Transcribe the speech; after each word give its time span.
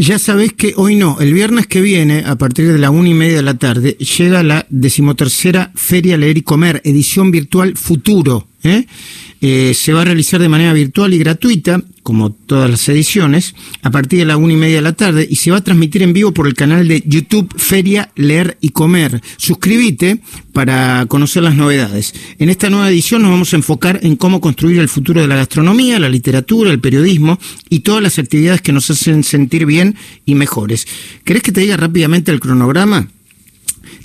Ya 0.00 0.18
sabés 0.18 0.54
que 0.54 0.72
hoy 0.78 0.96
no, 0.96 1.20
el 1.20 1.34
viernes 1.34 1.66
que 1.66 1.82
viene, 1.82 2.24
a 2.24 2.36
partir 2.36 2.72
de 2.72 2.78
la 2.78 2.88
una 2.88 3.10
y 3.10 3.12
media 3.12 3.36
de 3.36 3.42
la 3.42 3.58
tarde, 3.58 3.98
llega 3.98 4.42
la 4.42 4.64
decimotercera 4.70 5.72
Feria 5.74 6.16
Leer 6.16 6.38
y 6.38 6.42
Comer, 6.42 6.80
edición 6.86 7.30
virtual 7.30 7.76
Futuro. 7.76 8.48
¿eh? 8.62 8.86
Eh, 9.42 9.74
se 9.74 9.92
va 9.92 10.00
a 10.00 10.04
realizar 10.06 10.40
de 10.40 10.48
manera 10.48 10.72
virtual 10.72 11.12
y 11.12 11.18
gratuita, 11.18 11.82
como 12.02 12.32
todas 12.32 12.70
las 12.70 12.88
ediciones, 12.88 13.54
a 13.82 13.90
partir 13.90 14.20
de 14.20 14.24
la 14.24 14.36
una 14.36 14.52
y 14.52 14.56
media 14.56 14.76
de 14.76 14.82
la 14.82 14.92
tarde 14.92 15.26
y 15.28 15.36
se 15.36 15.50
va 15.50 15.58
a 15.58 15.64
transmitir 15.64 16.02
en 16.02 16.12
vivo 16.12 16.32
por 16.32 16.46
el 16.46 16.54
canal 16.54 16.88
de 16.88 17.02
YouTube 17.06 17.52
Feria 17.56 18.10
Leer 18.16 18.56
y 18.60 18.70
Comer. 18.70 19.20
Suscríbete 19.36 20.20
para 20.52 21.06
conocer 21.06 21.42
las 21.42 21.54
novedades. 21.54 22.14
En 22.38 22.48
esta 22.48 22.70
nueva 22.70 22.90
edición 22.90 23.22
nos 23.22 23.30
vamos 23.30 23.52
a 23.52 23.56
enfocar 23.56 24.00
en 24.02 24.16
cómo 24.16 24.40
construir 24.40 24.78
el 24.78 24.88
futuro 24.88 25.20
de 25.20 25.28
la 25.28 25.36
gastronomía, 25.36 25.98
la 25.98 26.08
literatura, 26.08 26.70
el 26.70 26.80
periodismo 26.80 27.38
y 27.68 27.80
todas 27.80 28.02
las 28.02 28.18
actividades 28.18 28.62
que 28.62 28.72
nos 28.72 28.90
hacen 28.90 29.24
sentir 29.24 29.66
bien 29.66 29.96
y 30.24 30.34
mejores. 30.34 30.86
¿Querés 31.24 31.42
que 31.42 31.52
te 31.52 31.60
diga 31.60 31.76
rápidamente 31.76 32.32
el 32.32 32.40
cronograma? 32.40 33.08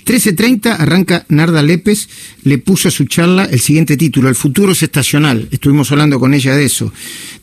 13.30 0.06 0.76
arranca 0.78 1.26
Narda 1.28 1.64
Lépez, 1.64 2.08
le 2.44 2.58
puso 2.58 2.86
a 2.86 2.92
su 2.92 3.06
charla 3.06 3.44
el 3.44 3.58
siguiente 3.58 3.96
título, 3.96 4.28
El 4.28 4.36
futuro 4.36 4.70
es 4.70 4.84
estacional. 4.84 5.48
Estuvimos 5.50 5.90
hablando 5.90 6.20
con 6.20 6.32
ella 6.32 6.54
de 6.54 6.64
eso. 6.64 6.92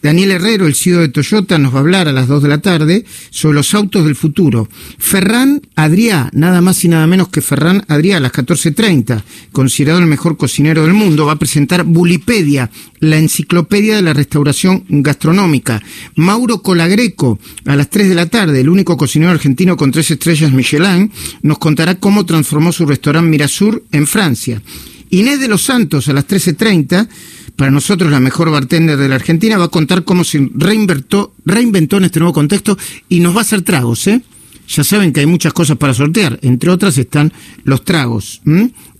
Daniel 0.02 0.32
Herrero, 0.32 0.66
el 0.66 0.74
CEO 0.74 1.02
de 1.02 1.10
Toyota, 1.10 1.58
nos 1.58 1.74
va 1.74 1.80
a 1.80 1.82
hablar 1.82 2.08
a 2.08 2.14
las 2.14 2.30
2 2.30 2.42
de 2.42 2.48
la 2.48 2.60
tarde 2.60 3.04
sobre 3.32 3.56
los 3.56 3.74
autos 3.74 4.06
del 4.06 4.16
futuro. 4.16 4.70
Ferran 4.98 5.62
Adrià, 5.76 6.30
nada 6.32 6.62
más 6.62 6.86
y 6.86 6.88
nada 6.88 7.06
menos 7.06 7.28
que 7.28 7.42
Ferran 7.42 7.84
Adrià, 7.90 8.16
a 8.16 8.20
las 8.22 8.32
14.30, 8.32 9.24
considerado 9.52 10.00
el 10.00 10.08
mejor 10.08 10.38
cocinero 10.38 10.84
del 10.84 10.94
mundo, 10.94 11.26
va 11.26 11.34
a 11.34 11.40
presentar 11.40 11.84
Bulipedia, 11.84 12.72
la 13.04 13.18
enciclopedia 13.18 13.98
de 13.98 14.02
la 14.02 14.14
restauración 14.14 14.86
gastronómica. 14.88 15.84
Mauro 16.16 16.62
Colagreco, 16.62 17.38
a 17.66 17.76
las 17.76 17.90
3 17.90 18.08
de 18.08 18.16
la 18.16 18.28
tarde, 18.28 18.62
el 18.62 18.70
único 18.70 18.96
cocinero 18.96 19.32
argentino 19.32 19.76
con 19.76 19.92
tres 19.92 20.10
estrellas 20.12 20.54
Michelin, 20.54 21.12
nos 21.42 21.58
contará 21.58 21.96
cómo 21.96 22.26
transformó 22.26 22.72
su 22.72 22.86
restaurante 22.86 23.30
Mirasur 23.30 23.84
en 23.92 24.08
Francia. 24.08 24.62
Inés 25.10 25.42
de 25.42 25.50
los 25.50 25.64
Santos, 25.64 26.08
a 26.08 26.14
las 26.14 26.26
13.30, 26.26 27.10
para 27.58 27.72
nosotros 27.72 28.10
la 28.10 28.22
mejor 28.22 28.50
bartender 28.50 28.96
de 28.96 29.10
la 29.10 29.16
Argentina, 29.16 29.58
va 29.58 29.66
a 29.66 29.68
contar 29.68 30.06
cómo 30.06 30.24
se 30.24 30.50
reinventó, 30.56 31.34
reinventó 31.46 31.98
en 31.98 32.06
este 32.06 32.20
nuevo 32.20 32.34
contexto 32.34 32.78
y 33.10 33.20
nos 33.20 33.36
va 33.36 33.40
a 33.40 33.42
hacer 33.42 33.64
tragos, 33.64 34.08
¿eh? 34.08 34.22
Ya 34.70 34.86
saben 34.86 35.12
que 35.12 35.20
hay 35.20 35.26
muchas 35.26 35.52
cosas 35.52 35.76
para 35.76 35.94
sortear, 35.94 36.40
entre 36.42 36.70
otras 36.70 36.98
están 36.98 37.34
los 37.66 37.84
tragos 37.84 38.42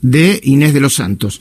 de 0.02 0.42
Inés 0.44 0.74
de 0.74 0.82
los 0.82 0.96
Santos. 0.96 1.40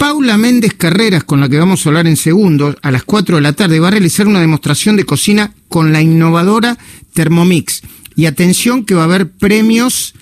Paula 0.00 0.38
Méndez 0.38 0.72
Carreras, 0.72 1.24
con 1.24 1.40
la 1.40 1.50
que 1.50 1.58
vamos 1.58 1.84
a 1.84 1.90
hablar 1.90 2.06
en 2.06 2.16
segundos, 2.16 2.74
a 2.80 2.90
las 2.90 3.04
4 3.04 3.36
de 3.36 3.42
la 3.42 3.52
tarde, 3.52 3.80
va 3.80 3.88
a 3.88 3.90
realizar 3.90 4.26
una 4.26 4.40
demostración 4.40 4.96
de 4.96 5.04
cocina 5.04 5.52
con 5.68 5.92
la 5.92 6.00
innovadora 6.00 6.78
Thermomix. 7.12 7.82
Y 8.16 8.24
atención 8.24 8.86
que 8.86 8.94
va 8.94 9.02
a 9.02 9.04
haber 9.04 9.30
premios, 9.30 10.14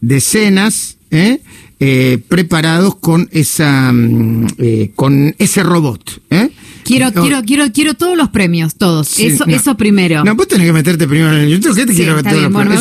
decenas, 0.00 0.96
¿eh? 1.10 1.42
Eh, 1.80 2.18
preparados 2.28 2.96
con 2.96 3.28
esa 3.30 3.92
mm, 3.92 4.46
eh, 4.56 4.92
con 4.96 5.34
ese 5.38 5.62
robot. 5.62 6.22
¿eh? 6.30 6.48
Quiero, 6.86 7.12
quiero, 7.12 7.42
quiero, 7.42 7.72
quiero 7.72 7.94
todos 7.94 8.16
los 8.16 8.28
premios, 8.28 8.76
todos. 8.76 9.18
eso, 9.18 9.44
eso 9.46 9.76
primero. 9.76 10.24
No, 10.24 10.34
vos 10.36 10.46
tenés 10.46 10.66
que 10.66 10.72
meterte 10.72 11.08
primero 11.08 11.36
en 11.36 11.48
YouTube. 11.48 11.74
¿Qué 11.74 11.86
te 11.86 11.94
quiero 11.94 12.22
bien. 12.22 12.52
Bueno, 12.52 12.72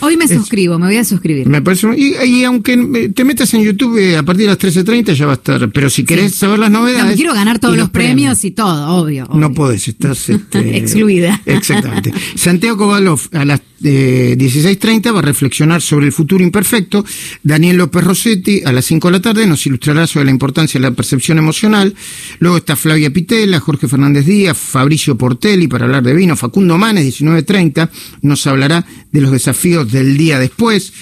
hoy, 0.00 0.16
me 0.16 0.26
suscribo, 0.26 0.78
me 0.78 0.86
voy 0.86 0.96
a 0.96 1.04
suscribir. 1.04 1.46
Me 1.46 1.62
parece, 1.62 1.88
y, 1.96 2.44
aunque 2.44 3.12
te 3.14 3.24
metas 3.24 3.54
en 3.54 3.62
YouTube 3.62 4.16
a 4.16 4.22
partir 4.22 4.46
de 4.46 4.48
las 4.48 4.58
13.30 4.58 5.14
ya 5.14 5.26
va 5.26 5.32
a 5.32 5.36
estar. 5.36 5.70
Pero 5.70 5.90
si 5.90 6.04
querés 6.04 6.34
saber 6.34 6.58
las 6.58 6.70
novedades. 6.70 7.12
No, 7.12 7.16
quiero 7.16 7.34
ganar 7.34 7.58
todos 7.58 7.76
los, 7.76 7.90
premios, 7.90 8.44
y 8.44 8.50
todo, 8.50 8.96
obvio, 8.96 9.28
No 9.32 9.52
podés, 9.52 9.86
estás 9.88 10.28
este, 10.28 10.76
excluida. 10.76 11.40
Exactamente. 11.46 12.12
Santiago 12.34 12.76
Kovalov 12.78 13.20
a 13.32 13.44
las 13.44 13.60
16.30 13.82 15.14
va 15.14 15.18
a 15.18 15.22
reflexionar 15.22 15.82
sobre 15.82 16.06
el 16.06 16.12
futuro 16.12 16.42
imperfecto. 16.44 17.04
Daniel 17.42 17.76
López 17.76 18.04
Rossetti 18.04 18.62
a 18.64 18.72
las 18.72 18.84
5 18.86 19.08
de 19.08 19.12
la 19.12 19.20
tarde 19.20 19.46
nos 19.46 19.66
ilustrará 19.66 20.06
sobre 20.06 20.26
la 20.26 20.30
importancia 20.30 20.80
de 20.80 20.88
la 20.88 20.94
percepción 20.94 21.38
emocional. 21.38 21.94
Luego 22.38 22.58
está 22.58 22.76
Flavia 22.76 23.12
Jorge 23.60 23.88
Fernández 23.88 24.26
Díaz, 24.26 24.56
Fabricio 24.56 25.16
Portelli 25.16 25.68
para 25.68 25.84
hablar 25.84 26.02
de 26.02 26.14
vino, 26.14 26.36
Facundo 26.36 26.78
Manes, 26.78 27.04
19.30, 27.20 27.90
nos 28.22 28.46
hablará 28.46 28.84
de 29.10 29.20
los 29.20 29.32
desafíos 29.32 29.90
del 29.90 30.16
día 30.16 30.38
después. 30.38 30.92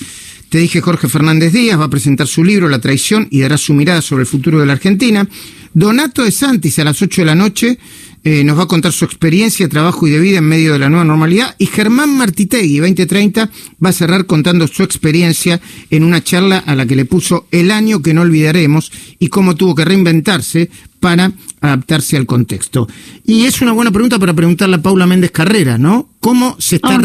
Te 0.49 0.59
dije 0.59 0.81
Jorge 0.81 1.09
Fernández 1.09 1.53
Díaz 1.53 1.79
va 1.79 1.85
a 1.85 1.91
presentar 1.91 2.27
su 2.27 2.43
libro 2.43 2.69
La 2.69 2.81
traición 2.81 3.29
y 3.31 3.41
dará 3.41 3.57
su 3.57 3.73
mirada 3.73 4.03
sobre 4.03 4.23
el 4.23 4.27
futuro 4.27 4.59
de 4.59 4.67
la 4.67 4.73
Argentina. 4.73 5.29
Donato 5.73 6.25
de 6.25 6.31
Santis 6.31 6.79
a 6.79 6.85
las 6.85 7.01
8 7.01 7.23
de 7.23 7.27
la 7.27 7.35
noche 7.35 7.79
eh, 8.23 8.45
nos 8.45 8.59
va 8.59 8.65
a 8.65 8.69
contar 8.69 8.93
su 8.93 9.07
experiencia, 9.07 9.69
trabajo 9.69 10.07
y 10.07 10.11
de 10.11 10.21
vida 10.21 10.39
en 10.39 10.45
medio 10.45 10.75
de 10.75 10.79
la 10.79 10.91
nueva 10.91 11.05
normalidad. 11.05 11.55
Y 11.59 11.67
Germán 11.67 12.19
Martitegui, 12.19 12.79
2030, 12.79 13.49
va 13.83 13.89
a 13.89 13.93
cerrar 13.93 14.27
contando 14.27 14.67
su 14.67 14.83
experiencia 14.83 15.59
en 15.91 16.05
una 16.05 16.23
charla 16.23 16.59
a 16.59 16.75
la 16.75 16.85
que 16.85 16.97
le 16.97 17.07
puso 17.07 17.47
el 17.51 17.71
año 17.71 18.03
que 18.03 18.13
no 18.13 18.21
olvidaremos 18.21 18.93
y 19.19 19.29
cómo 19.29 19.55
tuvo 19.55 19.75
que 19.75 19.87
reinventarse 19.87 20.71
para 21.01 21.33
adaptarse 21.63 22.19
al 22.19 22.27
contexto. 22.27 22.89
Y 23.25 23.45
es 23.45 23.63
una 23.63 23.73
buena 23.73 23.91
pregunta 23.91 24.19
para 24.19 24.35
preguntarle 24.35 24.77
a 24.77 24.83
Paula 24.83 25.07
Méndez 25.07 25.31
Carrera, 25.31 25.79
¿no? 25.79 26.11
¿Cómo 26.21 26.57
se 26.59 26.77
está 26.77 27.01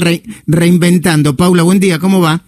reinventando? 0.48 1.38
Paula, 1.38 1.64
buen 1.64 1.80
día, 1.80 1.98
¿cómo 1.98 2.20
va? 2.20 2.42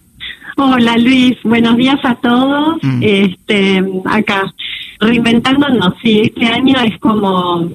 Hola 0.60 0.98
Luis, 0.98 1.38
buenos 1.44 1.76
días 1.76 2.00
a 2.02 2.16
todos. 2.16 2.82
Mm. 2.82 3.00
Este, 3.00 3.84
acá, 4.06 4.52
reinventándonos, 5.00 5.94
sí, 6.02 6.20
este 6.24 6.46
año 6.46 6.76
es 6.84 6.98
como 6.98 7.70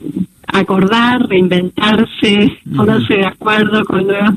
acordar, 0.46 1.28
reinventarse, 1.28 2.60
ponerse 2.76 3.16
de 3.16 3.26
acuerdo 3.26 3.84
con 3.86 4.06
nuevas 4.06 4.36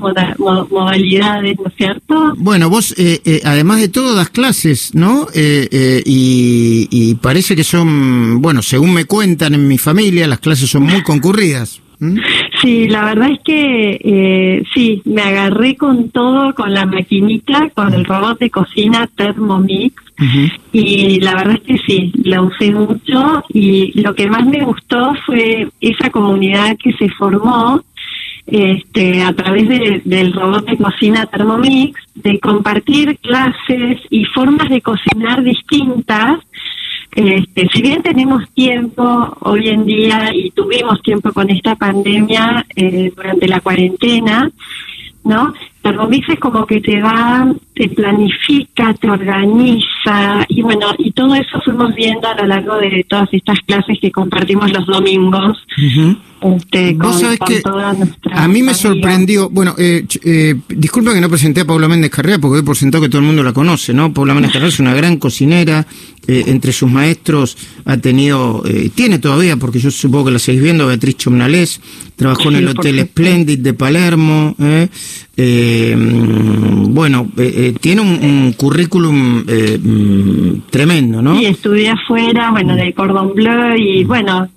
modalidades, 0.70 1.58
¿no 1.58 1.68
es 1.68 1.74
cierto? 1.76 2.34
Bueno, 2.38 2.70
vos, 2.70 2.94
eh, 2.96 3.20
eh, 3.24 3.40
además 3.44 3.80
de 3.80 3.88
todo, 3.88 4.14
das 4.14 4.30
clases, 4.30 4.94
¿no? 4.94 5.26
Eh, 5.34 6.02
y, 6.06 6.88
y, 6.90 7.14
parece 7.16 7.54
que 7.54 7.64
son, 7.64 8.40
bueno, 8.40 8.62
según 8.62 8.94
me 8.94 9.04
cuentan 9.04 9.54
en 9.54 9.68
mi 9.68 9.78
familia, 9.78 10.26
las 10.26 10.38
clases 10.38 10.70
son 10.70 10.84
muy 10.84 11.02
concurridas. 11.02 11.82
¿Mm? 11.98 12.18
Sí, 12.60 12.88
la 12.88 13.04
verdad 13.04 13.30
es 13.30 13.40
que 13.42 14.00
eh, 14.02 14.62
sí, 14.74 15.02
me 15.04 15.22
agarré 15.22 15.76
con 15.76 16.10
todo, 16.10 16.54
con 16.54 16.72
la 16.72 16.86
maquinita, 16.86 17.70
con 17.74 17.92
el 17.94 18.04
robot 18.04 18.38
de 18.38 18.50
cocina 18.50 19.08
Thermomix 19.14 19.94
y 20.72 21.20
la 21.20 21.34
verdad 21.34 21.56
es 21.56 21.60
que 21.62 21.78
sí, 21.86 22.12
la 22.24 22.42
usé 22.42 22.70
mucho 22.70 23.44
y 23.50 24.00
lo 24.00 24.14
que 24.14 24.28
más 24.28 24.46
me 24.46 24.64
gustó 24.64 25.14
fue 25.26 25.68
esa 25.80 26.10
comunidad 26.10 26.76
que 26.82 26.92
se 26.94 27.08
formó 27.10 27.82
este, 28.46 29.22
a 29.22 29.32
través 29.32 29.68
del 30.04 30.32
robot 30.32 30.66
de 30.66 30.76
cocina 30.76 31.26
Thermomix, 31.26 32.00
de 32.14 32.38
compartir 32.38 33.18
clases 33.18 34.00
y 34.08 34.24
formas 34.26 34.68
de 34.70 34.80
cocinar 34.80 35.42
distintas 35.42 36.38
este, 37.16 37.66
si 37.72 37.80
bien 37.80 38.02
tenemos 38.02 38.46
tiempo 38.50 39.34
hoy 39.40 39.68
en 39.68 39.86
día 39.86 40.30
y 40.34 40.50
tuvimos 40.50 41.00
tiempo 41.00 41.32
con 41.32 41.48
esta 41.48 41.74
pandemia 41.74 42.66
eh, 42.76 43.10
durante 43.16 43.48
la 43.48 43.60
cuarentena, 43.60 44.50
¿no? 45.24 45.54
Thermomix 45.80 46.28
es 46.28 46.38
como 46.38 46.66
que 46.66 46.82
te 46.82 47.00
va, 47.00 47.50
te 47.74 47.88
planifica, 47.88 48.92
te 48.92 49.08
organiza 49.08 49.95
y 50.48 50.62
bueno, 50.62 50.94
y 50.98 51.10
todo 51.12 51.34
eso 51.34 51.60
fuimos 51.64 51.94
viendo 51.94 52.28
a 52.28 52.34
lo 52.34 52.46
largo 52.46 52.76
de 52.76 53.04
todas 53.08 53.28
estas 53.32 53.58
clases 53.60 53.98
que 54.00 54.10
compartimos 54.10 54.72
los 54.72 54.86
domingos. 54.86 55.66
Este, 56.42 56.96
a 58.32 58.48
mí 58.48 58.62
me 58.62 58.74
sorprendió, 58.74 59.48
bueno, 59.48 59.74
eh, 59.78 60.04
eh, 60.22 60.54
disculpa 60.68 61.14
que 61.14 61.20
no 61.20 61.30
presenté 61.30 61.62
a 61.62 61.64
Paula 61.64 61.88
Méndez 61.88 62.10
Carrera 62.10 62.38
porque 62.38 62.56
doy 62.56 62.64
por 62.64 62.76
sentado 62.76 63.02
que 63.02 63.08
todo 63.08 63.20
el 63.20 63.26
mundo 63.26 63.42
la 63.42 63.54
conoce, 63.54 63.94
¿no? 63.94 64.12
Paula 64.12 64.34
Méndez 64.34 64.52
Carrera 64.52 64.68
es 64.68 64.78
una 64.78 64.94
gran 64.94 65.16
cocinera, 65.16 65.86
eh, 66.28 66.44
entre 66.48 66.72
sus 66.72 66.90
maestros 66.90 67.56
ha 67.84 67.98
tenido, 67.98 68.62
eh, 68.66 68.90
tiene 68.92 69.20
todavía, 69.20 69.56
porque 69.56 69.78
yo 69.78 69.92
supongo 69.92 70.26
que 70.26 70.32
la 70.32 70.38
seguís 70.40 70.60
viendo, 70.60 70.86
Beatriz 70.86 71.16
Chomnales, 71.18 71.80
trabajó 72.16 72.48
en 72.50 72.56
el 72.56 72.68
Hotel 72.68 73.00
Splendid 73.00 73.60
de 73.60 73.74
Palermo, 73.74 74.56
eh, 74.58 75.94
bueno, 75.96 77.30
tiene 77.80 78.00
un, 78.00 78.54
currículum 78.56 79.44
mm, 79.46 80.62
tremendo, 80.68 81.22
¿no? 81.22 81.38
Sí, 81.38 81.46
estudié 81.46 81.90
afuera, 81.90 82.50
bueno, 82.50 82.74
del 82.74 82.92
Cordon 82.92 83.32
Bleu 83.32 83.76
y 83.76 84.02
bueno, 84.02 84.48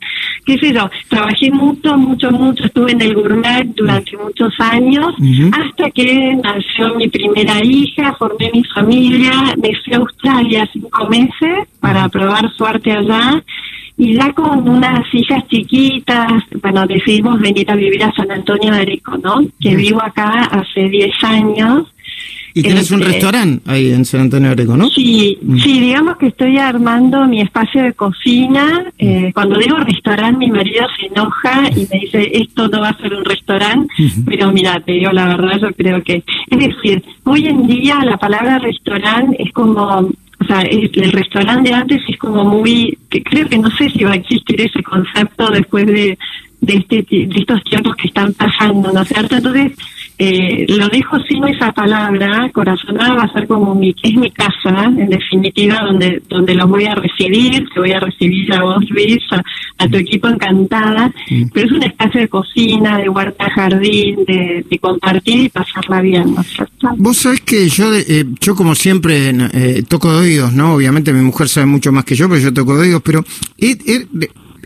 qué 0.45 0.57
sé 0.57 0.73
yo, 0.73 0.89
trabajé 1.07 1.51
mucho, 1.51 1.97
mucho, 1.97 2.31
mucho, 2.31 2.65
estuve 2.65 2.91
en 2.91 3.01
el 3.01 3.13
gourmet 3.13 3.65
durante 3.75 4.17
muchos 4.17 4.53
años, 4.59 5.13
hasta 5.51 5.89
que 5.91 6.35
nació 6.43 6.95
mi 6.95 7.07
primera 7.07 7.63
hija, 7.63 8.15
formé 8.17 8.49
mi 8.53 8.63
familia, 8.63 9.31
me 9.61 9.71
fui 9.83 9.93
a 9.93 9.97
Australia 9.97 10.69
cinco 10.71 11.07
meses 11.07 11.67
para 11.79 12.07
probar 12.09 12.51
suerte 12.55 12.91
allá, 12.91 13.43
y 13.99 14.13
ya 14.13 14.31
con 14.31 14.67
unas 14.67 15.13
hijas 15.13 15.45
chiquitas, 15.49 16.31
bueno, 16.61 16.87
decidimos 16.87 17.37
venir 17.41 17.69
a 17.69 17.75
vivir 17.75 18.01
a 18.01 18.13
San 18.13 18.31
Antonio 18.31 18.71
de 18.71 18.79
Areco, 18.79 19.17
¿no? 19.17 19.41
Que 19.59 19.75
vivo 19.75 20.01
acá 20.01 20.45
hace 20.45 20.87
10 20.87 21.11
años. 21.21 21.83
Y 22.59 22.63
tienes 22.63 22.91
un 22.91 23.01
Este, 23.01 23.13
restaurante 23.13 23.61
ahí 23.69 23.91
en 23.91 24.05
San 24.05 24.21
Antonio 24.21 24.51
Areco, 24.51 24.75
¿no? 24.77 24.89
Sí, 24.89 25.37
sí, 25.63 25.79
digamos 25.79 26.17
que 26.17 26.27
estoy 26.27 26.57
armando 26.57 27.25
mi 27.27 27.41
espacio 27.41 27.83
de 27.83 27.93
cocina. 27.93 28.85
Eh, 28.97 29.31
cuando 29.33 29.57
digo 29.59 29.77
restaurante, 29.77 30.37
mi 30.45 30.51
marido 30.51 30.85
se 30.99 31.07
enoja 31.07 31.69
y 31.75 31.87
me 31.91 31.99
dice, 32.01 32.29
esto 32.33 32.67
no 32.67 32.81
va 32.81 32.89
a 32.89 32.97
ser 32.97 33.13
un 33.13 33.25
restaurante, 33.25 33.87
pero 34.25 34.51
mira, 34.51 34.79
te 34.81 34.93
digo 34.93 35.11
la 35.11 35.25
verdad, 35.27 35.59
yo 35.61 35.71
creo 35.73 36.01
que... 36.03 36.23
Es 36.49 36.59
decir, 36.59 37.03
hoy 37.23 37.47
en 37.47 37.67
día 37.67 37.99
la 38.05 38.17
palabra 38.17 38.59
restaurante 38.59 39.35
es 39.41 39.51
como... 39.53 40.09
O 40.41 40.45
sea, 40.47 40.61
es- 40.61 40.91
el 40.95 41.11
restaurante 41.11 41.69
de 41.69 41.75
antes 41.75 42.01
es 42.07 42.17
como 42.17 42.43
muy... 42.45 42.97
que 43.09 43.21
creo 43.23 43.47
que 43.49 43.57
no 43.57 43.69
sé 43.71 43.89
si 43.89 44.03
va 44.03 44.11
a 44.13 44.15
existir 44.15 44.59
ese 44.61 44.81
concepto 44.81 45.49
después 45.51 45.85
de, 45.85 46.17
de, 46.61 46.73
este, 46.75 47.05
de 47.09 47.29
estos 47.39 47.61
tiempos 47.63 47.95
que 47.97 48.07
están 48.07 48.33
pasando, 48.33 48.91
¿no 48.91 49.01
es 49.01 49.07
cierto? 49.09 49.35
Entonces, 49.35 49.73
eh, 50.21 50.65
lo 50.67 50.89
dejo 50.89 51.17
sin 51.21 51.47
esa 51.47 51.71
palabra, 51.71 52.49
corazonada 52.51 53.15
va 53.15 53.23
a 53.23 53.31
ser 53.31 53.47
como 53.47 53.73
mi, 53.73 53.95
es 54.03 54.15
mi 54.15 54.29
casa, 54.31 54.83
en 54.85 55.07
definitiva, 55.07 55.79
donde, 55.85 56.21
donde 56.27 56.55
los 56.55 56.67
voy 56.67 56.85
a 56.85 56.95
recibir, 56.95 57.65
te 57.73 57.79
voy 57.79 57.93
a 57.93 58.01
recibir 58.01 58.53
a 58.53 58.61
vos, 58.61 58.83
Luis, 58.89 59.23
a, 59.31 59.41
a 59.77 59.87
tu 59.87 59.95
equipo 59.95 60.27
encantada, 60.27 61.09
pero 61.53 61.67
es 61.67 61.71
un 61.71 61.83
espacio 61.83 62.19
de 62.19 62.27
cocina, 62.27 62.97
de 62.97 63.07
huerta 63.07 63.49
jardín, 63.49 64.25
de, 64.27 64.65
de 64.69 64.79
compartir 64.79 65.45
y 65.45 65.49
pasarla 65.49 66.01
bien, 66.01 66.35
¿no 66.35 66.41
es 66.41 66.47
cierto? 66.47 66.89
Vos 66.97 67.15
sabés 67.15 67.39
que 67.39 67.69
yo, 67.69 67.95
eh, 67.95 68.25
yo 68.41 68.55
como 68.55 68.75
siempre 68.75 69.29
eh, 69.53 69.83
toco 69.87 70.11
de 70.11 70.19
oídos, 70.19 70.51
¿no? 70.51 70.73
Obviamente 70.73 71.13
mi 71.13 71.21
mujer 71.21 71.47
sabe 71.47 71.65
mucho 71.65 71.93
más 71.93 72.03
que 72.03 72.15
yo, 72.15 72.27
pero 72.27 72.41
yo 72.41 72.53
toco 72.53 72.75
de 72.75 72.81
oídos, 72.81 73.01
pero 73.05 73.23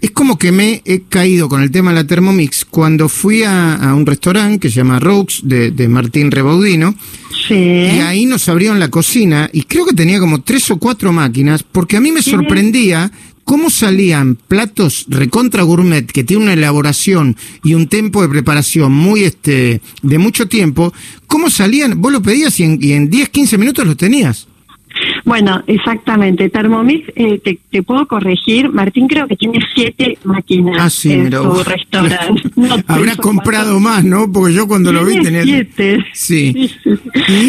es 0.04 0.12
como 0.12 0.38
que 0.38 0.52
me 0.52 0.82
he 0.86 1.02
caído 1.04 1.48
con 1.50 1.62
el 1.62 1.72
tema 1.72 1.92
de 1.92 1.96
la 1.96 2.06
Thermomix 2.06 2.66
cuando 2.66 3.08
fui 3.10 3.44
a, 3.44 3.76
a 3.76 3.96
un 3.96 4.06
restaurante 4.06 4.60
que 4.60 4.70
se 4.70 4.76
llama 4.76 5.00
Roux 5.00 5.28
de, 5.44 5.72
de 5.72 5.88
Martín 5.88 6.30
Rebaudino 6.30 6.94
Sí. 7.48 7.56
y 7.56 8.00
ahí 8.00 8.26
nos 8.26 8.48
abrieron 8.50 8.80
la 8.80 8.90
cocina 8.90 9.50
y 9.52 9.64
creo 9.64 9.86
que 9.86 9.96
tenía 9.96 10.20
como 10.20 10.42
tres 10.42 10.70
o 10.72 10.78
cuatro 10.78 11.12
máquinas 11.12 11.64
porque 11.64 11.98
a 11.98 12.02
mí 12.02 12.12
me 12.12 12.22
Tiene- 12.22 12.38
sorprendía 12.38 13.12
cómo 13.44 13.70
salían 13.70 14.36
platos 14.36 15.06
recontra 15.10 15.64
gourmet 15.64 16.06
que 16.10 16.24
tienen 16.24 16.44
una 16.44 16.54
elaboración 16.54 17.36
y 17.64 17.74
un 17.74 17.88
tiempo 17.88 18.22
de 18.22 18.30
preparación 18.30 18.92
muy 18.94 19.24
este 19.26 19.82
de 20.02 20.18
mucho 20.20 20.48
tiempo, 20.48 20.94
cómo 21.28 21.50
salían, 21.50 22.02
vos 22.02 22.12
lo 22.14 22.22
pedías 22.22 22.58
y 22.60 22.64
en, 22.64 22.78
y 22.82 22.94
en 22.94 23.10
10, 23.10 23.30
15 23.30 23.58
minutos 23.58 23.86
los 23.86 23.98
tenías. 23.98 24.48
Bueno, 25.26 25.64
exactamente. 25.68 26.50
Thermomix, 26.50 27.08
eh, 27.16 27.40
te, 27.40 27.58
te 27.72 27.82
puedo 27.82 28.06
corregir. 28.08 28.70
Martín 28.72 29.08
creo 29.08 29.28
que 29.28 29.38
tiene 29.38 29.60
siete 29.74 30.18
máquinas 30.26 30.78
Ah, 30.80 30.90
sí, 30.90 31.14
en 31.14 31.32
su 31.32 31.64
restaurante. 31.64 32.42
No, 32.56 32.76
Habrá 32.88 33.16
comprado 33.16 33.80
más, 33.80 34.04
¿no? 34.04 34.32
Porque 34.32 34.54
yo 34.54 34.68
cuando 34.68 34.92
lo 34.92 35.06
vi 35.06 35.22
tenía... 35.22 35.44
siete. 35.44 36.06
Sí. 36.14 36.72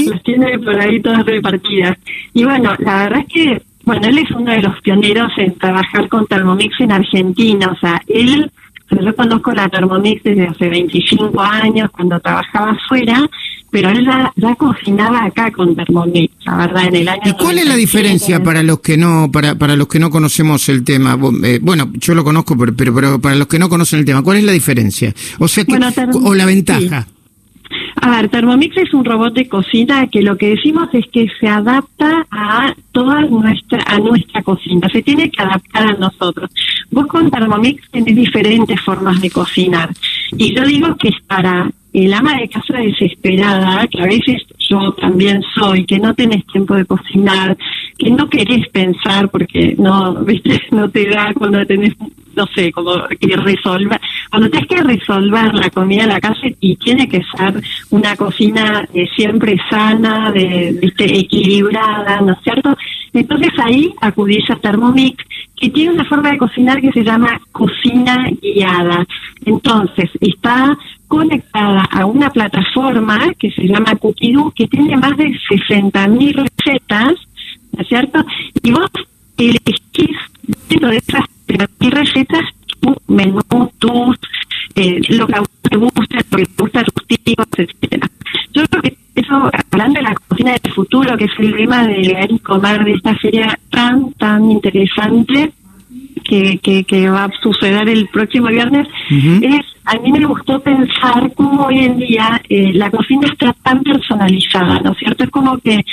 Las 0.08 0.22
tiene 0.22 0.58
por 0.58 0.78
ahí 0.80 1.00
todas 1.00 1.24
repartidas. 1.26 1.98
Y 2.32 2.44
bueno, 2.44 2.74
la 2.78 3.04
verdad 3.04 3.20
es 3.20 3.32
que, 3.32 3.62
bueno, 3.84 4.06
él 4.06 4.18
es 4.18 4.30
uno 4.30 4.52
de 4.52 4.62
los 4.62 4.80
pioneros 4.80 5.32
en 5.36 5.54
trabajar 5.56 6.08
con 6.08 6.26
Thermomix 6.26 6.80
en 6.80 6.92
Argentina. 6.92 7.68
O 7.70 7.76
sea, 7.78 8.00
él, 8.06 8.50
yo 8.90 9.16
conozco 9.16 9.52
la 9.52 9.68
Thermomix 9.68 10.22
desde 10.22 10.46
hace 10.46 10.68
25 10.68 11.40
años 11.40 11.90
cuando 11.90 12.18
trabajaba 12.20 12.72
afuera, 12.72 13.28
pero 13.74 13.90
él 13.90 14.06
ya, 14.36 14.54
cocinaba 14.54 15.24
acá 15.24 15.50
con 15.50 15.74
Thermomix, 15.74 16.32
la 16.46 16.58
verdad, 16.58 16.86
en 16.86 16.94
el 16.94 17.08
año. 17.08 17.22
¿Y 17.24 17.32
cuál 17.32 17.58
es 17.58 17.64
la 17.64 17.72
97. 17.72 17.76
diferencia 17.80 18.40
para 18.40 18.62
los 18.62 18.78
que 18.78 18.96
no 18.96 19.32
para 19.32 19.56
para 19.56 19.74
los 19.74 19.88
que 19.88 19.98
no 19.98 20.10
conocemos 20.10 20.68
el 20.68 20.84
tema? 20.84 21.18
Eh, 21.42 21.58
bueno, 21.60 21.90
yo 21.94 22.14
lo 22.14 22.22
conozco, 22.22 22.56
pero, 22.56 22.72
pero 22.76 22.94
pero 22.94 23.18
para 23.18 23.34
los 23.34 23.48
que 23.48 23.58
no 23.58 23.68
conocen 23.68 23.98
el 23.98 24.04
tema, 24.04 24.22
¿cuál 24.22 24.36
es 24.36 24.44
la 24.44 24.52
diferencia? 24.52 25.12
O 25.40 25.48
sea, 25.48 25.64
que, 25.64 25.72
Bueno, 25.72 25.88
o 26.22 26.34
la 26.34 26.46
ventaja. 26.46 27.08
A 27.96 28.10
ver, 28.10 28.28
Thermomix 28.28 28.76
es 28.76 28.94
un 28.94 29.04
robot 29.04 29.34
de 29.34 29.48
cocina 29.48 30.06
que 30.06 30.22
lo 30.22 30.36
que 30.36 30.50
decimos 30.50 30.88
es 30.92 31.06
que 31.12 31.26
se 31.40 31.48
adapta 31.48 32.24
a 32.30 32.76
toda 32.92 33.22
nuestra 33.22 33.82
a 33.88 33.98
nuestra 33.98 34.40
cocina, 34.44 34.88
se 34.88 35.02
tiene 35.02 35.32
que 35.32 35.42
adaptar 35.42 35.88
a 35.88 35.94
nosotros. 35.94 36.48
Vos 36.92 37.08
con 37.08 37.28
Thermomix 37.28 37.90
tenés 37.90 38.14
diferentes 38.14 38.80
formas 38.82 39.20
de 39.20 39.30
cocinar 39.30 39.90
y 40.36 40.54
yo 40.54 40.64
digo 40.64 40.94
que 40.96 41.08
es 41.08 41.16
para 41.26 41.68
el 41.94 42.12
ama 42.12 42.36
de 42.38 42.48
casa 42.48 42.78
desesperada, 42.78 43.86
que 43.86 44.02
a 44.02 44.06
veces 44.06 44.42
yo 44.68 44.92
también 44.92 45.42
soy, 45.54 45.84
que 45.84 46.00
no 46.00 46.12
tenés 46.12 46.44
tiempo 46.46 46.74
de 46.74 46.84
cocinar, 46.84 47.56
que 47.96 48.10
no 48.10 48.28
querés 48.28 48.68
pensar 48.70 49.28
porque 49.28 49.76
no, 49.78 50.14
viste, 50.24 50.60
no 50.72 50.90
te 50.90 51.08
da 51.08 51.32
cuando 51.34 51.64
tenés, 51.64 51.94
no 52.34 52.46
sé, 52.48 52.72
como 52.72 52.94
que 53.08 53.36
resolver, 53.36 54.00
cuando 54.28 54.50
tenés 54.50 54.66
que 54.66 54.82
resolver 54.82 55.54
la 55.54 55.70
comida 55.70 56.02
en 56.02 56.08
la 56.08 56.20
casa 56.20 56.48
y 56.60 56.74
tiene 56.76 57.08
que 57.08 57.22
ser 57.36 57.62
una 57.90 58.16
cocina 58.16 58.88
eh, 58.92 59.06
siempre 59.14 59.56
sana, 59.70 60.32
de, 60.32 60.76
viste, 60.82 61.04
equilibrada, 61.04 62.20
¿no 62.22 62.32
es 62.32 62.38
cierto? 62.42 62.76
Entonces 63.12 63.52
ahí 63.62 63.94
acudís 64.00 64.50
a 64.50 64.56
Thermomix, 64.56 65.24
que 65.64 65.70
tiene 65.70 65.94
una 65.94 66.04
forma 66.04 66.30
de 66.30 66.36
cocinar 66.36 66.78
que 66.78 66.92
se 66.92 67.02
llama 67.02 67.40
cocina 67.50 68.28
guiada. 68.42 69.06
Entonces 69.46 70.10
está 70.20 70.76
conectada 71.08 71.84
a 71.90 72.04
una 72.04 72.28
plataforma 72.28 73.32
que 73.38 73.50
se 73.50 73.66
llama 73.66 73.96
Cookidoo, 73.96 74.50
que 74.50 74.66
tiene 74.68 74.94
más 74.98 75.16
de 75.16 75.24
60.000 75.24 76.34
recetas, 76.34 77.14
¿no 77.72 77.80
es 77.80 77.88
cierto? 77.88 78.22
Y 78.62 78.72
vos 78.72 78.90
elegís 79.38 80.18
dentro 80.68 80.90
de 80.90 80.98
esas 80.98 81.24
60.000 81.48 81.90
recetas 81.90 82.42
tu 82.80 82.94
menú, 83.08 83.40
tus, 83.78 84.18
eh, 84.74 85.00
lo 85.08 85.26
que 85.26 85.34
a 85.34 85.40
vos 85.40 85.48
te 85.62 85.76
gusta, 85.78 86.16
lo 86.30 86.36
que 86.36 86.44
te 86.44 86.62
gusta, 86.62 86.84
tus 86.84 87.06
tipos, 87.06 87.46
etcétera. 87.56 88.10
Yo 88.52 88.64
creo 88.66 88.82
que 88.82 88.96
eso, 89.14 89.50
hablando 89.70 89.98
de 89.98 90.02
la 90.02 90.14
cocina 90.14 90.52
del 90.62 90.72
futuro, 90.74 91.16
que 91.16 91.23
es 91.23 91.23
el 91.23 91.23
lema 91.38 91.86
de 91.86 92.38
comer 92.42 92.84
de 92.84 92.92
esta 92.92 93.14
feria 93.16 93.58
tan, 93.70 94.12
tan 94.14 94.50
interesante, 94.50 95.52
que, 96.24 96.58
que, 96.58 96.84
que 96.84 97.08
va 97.08 97.24
a 97.24 97.30
suceder 97.42 97.88
el 97.88 98.08
próximo 98.08 98.48
viernes, 98.48 98.88
es, 99.10 99.66
a 99.84 99.98
mí 99.98 100.10
me 100.10 100.24
gustó 100.24 100.58
pensar 100.60 101.30
cómo 101.34 101.66
hoy 101.66 101.80
en 101.80 101.98
día 101.98 102.40
eh, 102.48 102.72
la 102.72 102.90
cocina 102.90 103.28
está 103.30 103.54
tan 103.62 103.82
personalizada, 103.82 104.80
¿no 104.80 104.92
es 104.92 104.98
cierto? 104.98 105.24
Es 105.24 105.30
como 105.30 105.58
que 105.58 105.84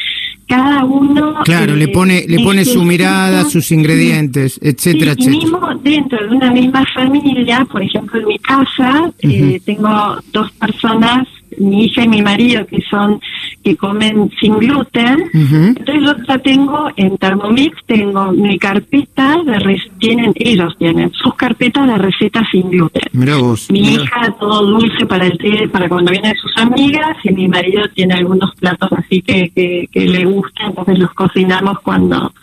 cada 0.47 0.83
uno... 0.85 1.35
Claro, 1.43 1.73
eh, 1.73 1.77
le 1.77 1.87
pone 1.89 2.25
le 2.27 2.43
pone 2.43 2.65
su 2.65 2.83
mirada, 2.83 3.43
sus 3.45 3.71
ingredientes, 3.71 4.59
etcétera, 4.61 5.11
y 5.17 5.21
etcétera. 5.21 5.37
mismo 5.37 5.69
dentro 5.83 6.27
de 6.27 6.35
una 6.35 6.51
misma 6.51 6.85
familia, 6.93 7.65
por 7.69 7.83
ejemplo 7.83 8.19
en 8.19 8.27
mi 8.27 8.39
casa, 8.39 9.11
eh, 9.19 9.61
tengo 9.65 10.17
dos 10.31 10.51
personas, 10.53 11.27
mi 11.61 11.85
hija 11.85 12.03
y 12.03 12.07
mi 12.07 12.21
marido, 12.21 12.65
que 12.65 12.81
son 12.89 13.19
que 13.63 13.75
comen 13.77 14.29
sin 14.39 14.57
gluten. 14.57 15.29
Entonces 15.33 16.03
yo 16.03 16.15
ya 16.27 16.37
tengo 16.39 16.89
en 16.95 17.17
Thermomix, 17.17 17.77
tengo 17.85 18.31
mi 18.31 18.57
carpeta 18.57 19.37
de 19.45 19.81
tienen 19.99 20.33
ellos 20.35 20.75
tienen 20.77 21.11
sus 21.13 21.35
carpetas 21.35 21.87
de 21.87 21.97
recetas 21.97 22.45
sin 22.51 22.69
gluten. 22.69 23.03
Vos. 23.39 23.69
Mi 23.71 23.81
mirá. 23.81 24.03
hija 24.03 24.35
todo 24.39 24.65
dulce 24.65 25.05
para 25.05 25.27
el 25.27 25.37
té, 25.37 25.67
para 25.69 25.87
cuando 25.87 26.11
vienen 26.11 26.35
sus 26.35 26.51
amigas, 26.57 27.17
y 27.23 27.31
mi 27.33 27.47
marido 27.47 27.83
tiene 27.93 28.15
algunos 28.15 28.53
platos 28.55 28.89
así 28.93 29.21
que, 29.21 29.51
que, 29.53 29.87
que 29.91 30.05
le 30.05 30.25
gustan, 30.25 30.69
entonces 30.69 30.99
los 30.99 31.13
cocinamos 31.13 31.79
cuando 31.81 32.33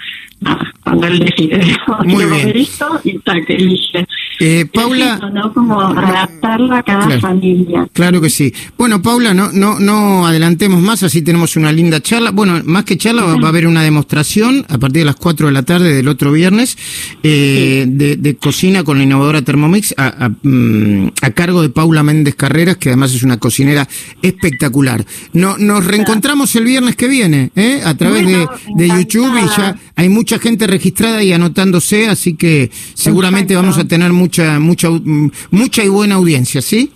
cuando 0.85 1.07
él 1.07 1.19
decide. 1.19 1.77
Muy 2.07 2.25
bien. 2.25 2.53
esto 2.57 3.01
y 3.05 3.19
tal, 3.19 3.45
que 3.45 3.55
elige. 3.57 3.99
Eh, 4.41 4.61
Es 4.61 4.71
Paula, 4.71 5.17
eso, 5.17 5.31
¿no? 5.31 5.53
Como 5.53 5.81
adaptarlo 5.81 6.75
a 6.75 6.83
cada 6.83 7.07
Claro. 7.07 7.21
familia. 7.21 7.89
Claro 7.93 8.21
que 8.21 8.31
sí. 8.31 8.53
Bueno, 8.77 9.03
Paula, 9.03 9.35
no, 9.35 9.51
no, 9.53 9.79
no 9.81 10.27
adelantemos 10.27 10.81
más, 10.81 11.03
así 11.03 11.23
tenemos 11.23 11.57
una 11.57 11.73
linda 11.73 12.01
charla. 12.01 12.31
Bueno, 12.31 12.61
más 12.65 12.85
que 12.85 12.97
charla, 12.97 13.25
va, 13.25 13.35
va 13.37 13.47
a 13.47 13.51
haber 13.51 13.67
una 13.67 13.83
demostración 13.83 14.65
a 14.69 14.79
partir 14.79 15.01
de 15.01 15.07
las 15.07 15.17
4 15.17 15.49
de 15.49 15.53
la 15.53 15.63
tarde 15.65 15.93
del 15.93 16.09
otro 16.09 16.31
viernes 16.33 16.79
eh, 17.23 17.85
de, 17.89 18.17
de 18.17 18.37
cocina 18.37 18.85
con 18.85 18.99
la 18.99 19.05
innovadora 19.05 19.43
Thermomix 19.43 19.93
a, 19.97 20.27
a, 20.27 20.29
mm, 20.29 21.11
a 21.23 21.31
cargo 21.33 21.61
de 21.63 21.69
Paula 21.71 22.03
Méndez 22.03 22.35
Carreras, 22.37 22.77
que 22.77 22.91
además 22.91 23.13
es 23.15 23.23
una 23.25 23.39
cocinera 23.39 23.89
espectacular. 24.23 25.05
No, 25.33 25.59
nos 25.59 25.85
reencontramos 25.85 26.55
el 26.57 26.65
viernes 26.65 26.95
que 26.97 27.09
viene, 27.09 27.51
¿eh? 27.57 27.81
a 27.85 27.95
través 27.95 28.23
Bueno, 28.25 28.51
de, 28.77 28.87
de 28.87 28.89
YouTube 28.89 29.37
y 29.37 29.47
ya. 29.57 29.77
Hay 29.99 30.09
mucha 30.09 30.39
gente 30.39 30.69
registrada 30.69 31.25
y 31.25 31.33
anotándose, 31.33 32.07
así 32.07 32.35
que 32.35 32.71
seguramente 32.95 33.57
vamos 33.57 33.79
a 33.79 33.85
tener 33.89 34.13
mucha, 34.13 34.61
mucha, 34.61 34.91
mm, 34.91 35.33
mucha 35.51 35.83
y 35.83 35.89
buena 35.89 36.15
audiencia, 36.15 36.63
¿sí? 36.63 36.93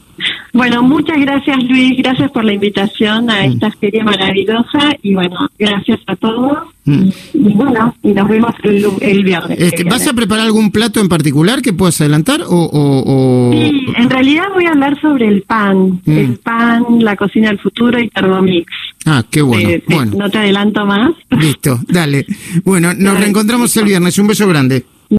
Bueno, 0.52 0.82
muchas 0.82 1.18
gracias 1.18 1.62
Luis, 1.64 1.96
gracias 1.96 2.30
por 2.30 2.44
la 2.44 2.52
invitación 2.52 3.30
a 3.30 3.46
esta 3.46 3.70
feria 3.70 4.04
maravillosa 4.04 4.94
y 5.02 5.14
bueno, 5.14 5.48
gracias 5.58 6.00
a 6.06 6.14
todos. 6.16 6.58
Mm. 6.84 7.08
Y, 7.34 7.52
bueno, 7.54 7.94
y 8.02 8.08
nos 8.08 8.28
vemos 8.28 8.52
el, 8.64 8.84
el 9.00 9.22
viernes. 9.24 9.56
Este, 9.58 9.84
¿Vas 9.84 10.06
a 10.08 10.12
preparar 10.12 10.44
algún 10.46 10.70
plato 10.70 11.00
en 11.00 11.08
particular 11.08 11.62
que 11.62 11.72
puedas 11.72 12.00
adelantar? 12.00 12.42
O, 12.42 12.46
o- 12.48 13.02
o- 13.06 13.52
Sí, 13.52 13.86
en 13.96 14.10
realidad 14.10 14.44
voy 14.52 14.66
a 14.66 14.70
hablar 14.72 15.00
sobre 15.00 15.28
el 15.28 15.42
pan, 15.42 16.00
Mm. 16.04 16.18
el 16.18 16.34
pan, 16.38 16.84
la 16.98 17.16
cocina 17.16 17.48
del 17.48 17.58
futuro 17.60 17.98
y 18.00 18.08
Thermomix. 18.10 18.66
Ah, 19.06 19.24
qué 19.30 19.40
bueno. 19.42 19.68
Eh, 19.70 19.82
bueno, 19.88 20.12
No 20.16 20.28
te 20.30 20.38
adelanto 20.38 20.84
más. 20.84 21.12
listo, 21.30 21.80
dale. 21.88 22.26
Bueno, 22.64 22.92
nos 22.94 23.18
reencontramos 23.18 23.74
el 23.76 23.84
viernes. 23.84 24.18
Un 24.18 24.26
beso 24.26 24.46
grande. 24.48 24.84